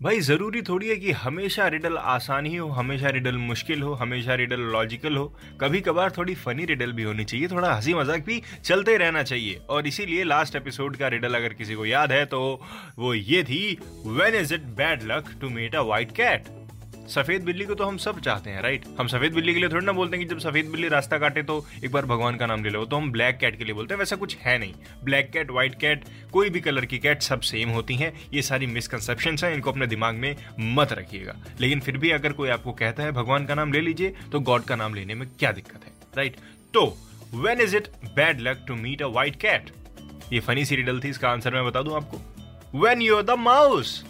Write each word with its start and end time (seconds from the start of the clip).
भाई, 0.00 0.20
ज़रूरी 0.20 0.60
थोड़ी 0.62 0.88
है 0.88 0.94
कि 0.96 1.10
हमेशा 1.12 1.66
रिडल 1.68 1.96
आसान 1.96 2.46
ही 2.46 2.56
हो, 2.56 2.68
हमेशा 2.68 3.08
रिडल 3.08 3.36
मुश्किल 3.38 3.82
हो, 3.82 3.92
हमेशा 3.94 4.34
रिडल 4.34 4.60
लॉजिकल 4.72 5.16
हो। 5.16 5.26
कभी 5.60 5.80
कभार 5.80 6.12
थोड़ी 6.18 6.34
फनी 6.34 6.64
रिडल 6.64 6.92
भी 6.92 7.02
होनी 7.02 7.24
चाहिए, 7.24 7.48
थोड़ा 7.48 7.72
हँसी 7.72 7.94
मज़ाक 7.94 8.24
भी 8.26 8.40
चलते 8.64 8.96
रहना 8.96 9.22
चाहिए। 9.22 9.60
और 9.70 9.86
इसीलिए 9.86 10.24
लास्ट 10.24 10.56
एपिसोड 10.56 10.96
का 10.96 11.08
रिडल 11.08 11.34
अगर 11.34 11.54
किसी 11.54 11.74
को 11.74 11.86
याद 11.86 12.12
है 12.12 12.24
तो 12.26 12.40
वो 12.98 13.12
ये 13.14 13.42
थी 13.44 13.62
when 14.06 14.34
is 14.34 14.54
it 14.54 14.62
bad 14.78 15.02
luck 15.12 15.30
to 15.40 15.50
met 15.50 15.74
a 15.74 15.80
white 15.82 16.12
cat 16.12 16.48
सफ़ेद 17.10 17.42
बिल्ली 17.44 17.64
को 17.64 17.74
तो 17.74 17.84
हम 17.84 17.96
सब 17.96 18.20
चाहते 18.20 18.50
हैं 18.50 18.62
राइट 18.62 18.84
हम 18.98 19.06
सफ़ेद 19.08 19.32
बिल्ली 19.34 19.52
के 19.54 19.60
लिए 19.60 19.68
थोड़ी 19.68 19.86
ना 19.86 19.92
बोलते 19.92 20.16
हैं 20.16 20.26
कि 20.26 20.34
जब 20.34 20.40
सफ़ेद 20.40 20.66
बिल्ली 20.66 20.88
रास्ता 20.88 21.18
काटे 21.18 21.42
तो 21.42 21.64
एक 21.84 21.92
बार 21.92 22.06
भगवान 22.06 22.36
का 22.36 22.46
नाम 22.46 22.64
ले 22.64 22.70
लो 22.70 22.84
तो 22.84 22.96
हम 22.96 23.10
ब्लैक 23.12 23.38
कैट 23.38 23.58
के 23.58 23.64
लिए 23.64 23.74
बोलते 23.74 23.94
हैं, 23.94 23.98
वैसा 23.98 24.16
कुछ 24.16 24.36
है 24.38 24.56
नहीं। 24.58 24.74
ब्लैक 25.04 25.30
कैट, 25.32 25.50
व्हाइट 25.50 25.74
कैट, 25.80 26.04
कोई 26.32 26.50
भी 26.50 26.60
कलर 26.60 26.84
की 26.84 26.98
कैट 26.98 27.22
सब 27.22 27.40
सेम 27.42 27.70
होती 27.70 27.94
हैं, 27.94 28.12
ये 28.34 28.42
सारी 28.42 28.66
मिसकनसेप्शन 28.68 29.36
हैं, 29.42 29.52
इनको 29.54 29.70
अपने 29.70 29.86
दिमाग 29.86 30.14
में 30.16 30.34
मत 30.76 30.92
रखिएगा। 30.92 31.34
लेकिन 31.60 31.80
फिर 31.80 31.98
भी 31.98 32.10
अगर 32.10 32.32
कोई 32.32 32.48
आपको 32.50 32.72
कहता 32.74 33.02
है, 33.02 33.12
भगवान 33.12 33.46
का 33.46 33.54
नाम 33.54 33.72
ले 33.72 33.80
लीजिए 33.80 34.14
तो 34.32 34.40
गॉड 34.42 34.64
का 34.64 34.76
नाम 34.76 34.94
लेने 34.94 35.14
में 35.14 35.28
क्या 35.30 35.52
दिक्कत 35.52 35.84
है 35.84 35.92
राइट 36.16 36.36
तो 36.74 36.86
when 37.34 37.60
is 37.60 37.76
it 37.76 37.88
bad 38.16 38.40
luck 38.40 38.64
to 38.68 38.74
meet 38.76 39.02
a 39.02 39.06
white 39.08 39.36
cat 39.40 39.70
ये 40.32 40.40
फनी 40.40 40.64
सी 40.64 40.76
रिडल 40.76 41.00
थी, 41.00 41.08
इसका 41.08 41.30
आंसर 41.30 41.54
मैं 41.54 41.64
बता 41.66 41.82
दूँ 41.82 41.96
आपको। 41.96 42.78
When 42.78 43.02
you 43.02 43.16
are 43.16 43.22
the 43.24 43.38
mouse 43.40 44.02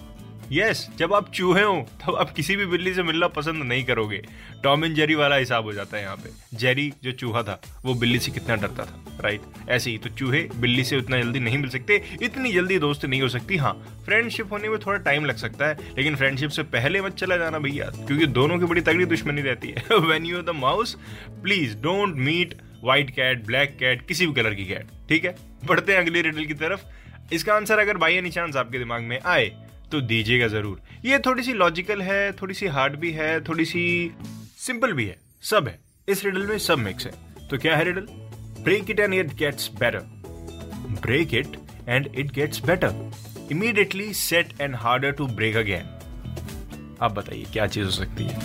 yes 0.52 0.88
जब 0.98 1.12
आप 1.14 1.30
चूहे 1.32 1.62
हो, 1.62 1.74
तब 2.00 2.14
आप 2.16 2.30
किसी 2.34 2.54
भी 2.56 2.64
बिल्ली 2.66 2.92
से 2.94 3.02
मिलना 3.02 3.26
पसंद 3.28 3.62
नहीं 3.64 3.84
करोगे। 3.84 4.16
टॉम 4.64 4.84
एंड 4.84 4.94
जेरी 4.94 5.14
वाला 5.14 5.36
हिसाब 5.36 5.64
हो 5.64 5.72
जाता 5.72 5.96
है 5.96 6.02
यहाँ 6.02 6.16
पे। 6.16 6.30
जेरी 6.56 6.92
जो 7.02 7.12
चूहा 7.12 7.42
था, 7.42 7.60
वो 7.84 7.94
बिल्ली 7.94 8.18
से 8.18 8.32
कितना 8.32 8.56
डरता 8.56 8.84
था 8.84 9.18
राइट 9.20 9.40
ऐसे 9.68 9.90
ही 9.90 9.98
तो 9.98 10.10
चूहे 10.10 10.40
बिल्ली 10.56 10.84
से 10.84 10.96
उतना 10.96 11.20
जल्दी 11.22 11.40
नहीं 11.40 11.58
मिल 11.58 11.70
सकते, 11.70 12.02
इतनी 12.22 12.52
जल्दी 12.52 12.78
दोस्त 12.78 13.04
नहीं 13.04 13.20
हो 13.22 13.28
सकती। 13.28 13.56
हाँ 13.56 13.72
फ्रेंडशिप 14.06 14.52
होने 14.52 14.68
में 14.68 14.78
थोड़ा 14.78 14.98
टाइम 15.00 15.24
लग 15.24 15.36
सकता 15.36 15.66
है, 15.66 15.78
लेकिन 15.96 16.16
फ्रेंडशिप 16.16 16.50
से 16.50 16.62
पहले 16.64 17.02
मत 17.02 17.14
चला 17.14 17.36
जाना 17.36 17.58
भैया, 17.58 17.90
क्योंकि 17.96 18.26
दोनों 18.28 18.58
की 18.58 18.64
बड़ी 18.64 18.80
तगड़ी 18.80 19.04
दुश्मनी 19.06 19.42
रहती 19.42 19.68
है। 19.68 19.98
When 20.00 20.26
you 20.26 20.42
the 20.42 20.56
mouse 20.56 20.96
please 21.42 21.76
don't 21.78 22.16
meet 22.18 22.60
white 22.84 23.10
cat 23.10 23.46
black 23.46 23.76
cat 23.80 24.06
किसी 24.08 24.26
भी 24.26 24.32
कलर 24.34 24.54
की 24.54 24.64
कैट 24.64 24.86
ठीक 25.08 25.24
है? 25.24 25.36
बढ़ते 25.64 25.92
हैं 25.92 26.00
अगली 26.00 26.22
रिडल 26.22 26.44
की 26.44 26.54
तरफ़। 26.56 27.34
इसका 27.34 27.54
आंसर 27.54 27.78
अगर 27.78 27.96
बाई 27.96 28.14
एनी 28.14 28.30
चांस 28.30 28.56
आपके 28.56 28.78
दिमाग 28.78 29.02
में 29.02 29.18
आए 29.20 29.50
तो 29.92 30.00
दीजिएगा 30.00 30.46
ज़रूर। 30.48 30.80
ये 31.04 31.18
थोड़ी 31.18 31.42
सी 31.42 31.52
लॉजिकल 31.54 32.02
है 32.02 32.32
थोड़ी 32.32 32.54
सी 32.54 32.66
हार्ड 32.68 32.96
भी 32.96 33.10
है 33.12 33.40
थोड़ी 33.44 33.64
सी 33.64 33.82
सिंपल 34.58 34.92
भी 34.92 35.04
है। 35.04 35.16
सब 35.42 35.68
है। 35.68 35.78
इस 36.08 36.24
रिडल 36.24 36.46
में 36.46 36.58
सब 36.58 36.78
मिक्स 36.78 37.06
है। 37.06 37.12
तो 37.48 37.58
क्या 37.58 37.76
है 37.76 37.84
riddle 37.84 38.06
break 38.62 38.90
it 38.90 39.00
and 39.00 39.14
it 39.14 39.34
gets 39.34 39.70
better 39.74 39.98
break 41.02 41.34
it 41.34 41.56
and 41.88 42.08
it 42.14 42.32
gets 42.32 42.64
better 42.64 43.48
immediately 43.52 44.12
set 44.14 44.60
and 44.60 44.74
harder 44.76 45.10
to 45.10 45.26
break 45.26 45.56
again 45.56 46.96
आप 47.02 47.12
बताइए, 47.12 47.44
क्या 47.52 47.66
चीज़ 47.66 47.84
हो 47.84 47.90
सकती 47.90 48.24
है? 48.24 48.38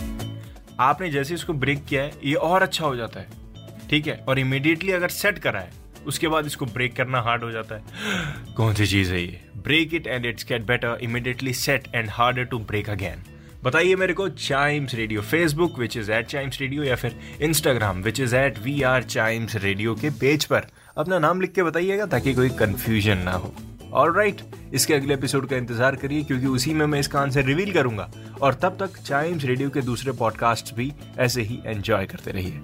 आपने 0.80 1.09
जैसे 1.09 1.34
इसको 1.34 1.53
ब्रेक 1.53 1.84
किया 1.86 2.03
है, 2.03 2.12
ये 2.24 2.34
और 2.36 2.62
अच्छा 2.62 2.86
हो 2.86 2.96
जाता 2.96 3.20
है। 3.20 3.88
ठीक 3.90 4.08
है? 4.08 4.16
और 4.20 4.40
इमीडिएटली 4.40 4.91
अगर 4.91 5.09
सेट 5.09 5.40
करा 5.40 5.59
है 5.59 5.72
उसके 6.06 6.28
बाद 6.28 6.46
इसको 6.46 6.66
ब्रेक 6.66 6.96
करना 6.96 7.22
हार्ड 7.22 7.44
हो 7.44 7.52
जाता 7.52 7.76
है। 7.76 8.54
कौन 8.56 8.74
सी 8.74 8.88
चीज़ 8.88 9.14
है 9.14 9.22
ये? 9.22 9.40
Break 9.58 9.94
it 9.94 10.08
and 10.08 10.26
it's 10.26 10.46
get 10.50 10.66
better 10.66 10.98
immediately 11.02 11.54
set 11.54 11.88
and 11.96 12.10
harder 12.10 12.44
to 12.44 12.60
break 12.62 12.90
again 12.90 13.24
बताइए 13.64 13.96
मेरे 13.96 14.14
को 14.14 14.28
Chimes 14.30 14.94
radio 14.96 15.22
Facebook 15.22 15.80
which 15.80 15.96
is 15.98 16.12
at 16.12 16.26
Chimes 16.28 16.60
radio 16.62 16.84
या 16.84 16.96
फिर 16.96 17.16
Instagram 17.42 18.02
which 18.04 18.20
is 18.20 18.36
at 18.36 18.60
we 18.60 18.82
are 18.84 19.04
Chimes 19.04 19.56
radio 19.56 19.96
के 19.96 20.10
पेज 20.20 20.46
पर। 20.46 20.68
अपना 20.98 21.20
नाम 21.20 21.42
लिख 21.42 21.52
के 21.52 21.64
बताइएगा 21.64 22.06
ताकि 22.06 22.34
कोई 22.34 22.50
कंफ्यूजन 22.60 23.18
ना 23.18 23.32
हो। 23.32 23.54
और 23.94 24.16
राइट 24.18 24.42
इसके 24.74 24.94
अगले 24.94 25.14
एपिसोड 25.14 25.48
का 25.50 25.56
इंतज़ार 25.56 25.96
करिए, 25.96 26.24
क्योंकि 26.24 26.48
उसी 26.48 26.74
में 26.74 26.86
मैं 26.86 27.00
इसका 27.00 27.20
आंसर 27.20 27.46
रिवील 27.46 27.72
करूँगा। 27.74 28.10
और 28.42 28.54
तब 28.54 28.78
तक 28.80 28.98
चाइम्स 28.98 29.46
रेडियो 29.46 29.70
के 29.70 29.82
दूसरे 29.82 30.12
पॉडकास्ट 30.12 30.74
भी 30.76 30.92
ऐसे 31.20 31.42
ही 31.42 31.60
एंजॉय 31.66 32.06
करते 32.06 32.32
रहिए। 32.32 32.60